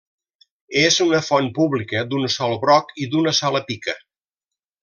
És 0.83 0.97
una 1.05 1.19
font 1.27 1.51
pública 1.59 2.03
d'un 2.13 2.27
sol 2.39 2.57
broc 2.67 2.93
i 3.05 3.11
d'una 3.15 3.37
sola 3.45 3.65
pica. 3.73 3.99